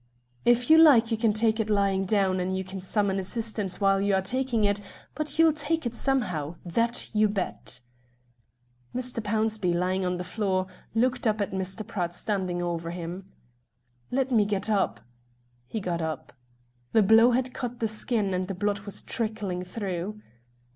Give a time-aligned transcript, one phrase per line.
[0.45, 4.01] "If you like you can take it lying down, and you can summon assistance while
[4.01, 4.81] you are taking it;
[5.13, 7.81] but you'll take it somehow that you bet."
[8.95, 9.21] Mr.
[9.21, 11.85] Pownceby, lying on the floor, looked up at Mr.
[11.85, 13.31] Pratt standing over him.
[14.09, 15.01] "Let me get up."
[15.67, 16.33] He got up.
[16.93, 20.19] The blow had cut the skin, and the blood was trickling through.